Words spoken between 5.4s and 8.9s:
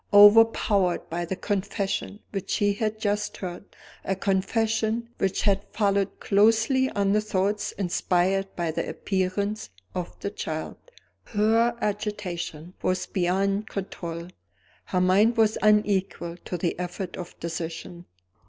had followed closely on the thoughts inspired by the